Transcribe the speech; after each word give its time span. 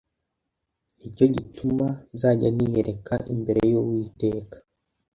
Ni 0.97 1.07
cyo 1.15 1.25
gituma 1.35 1.87
nzajya 2.13 2.47
niyereka 2.55 3.15
imbere 3.33 3.59
y’Uwiteka. 3.71 4.57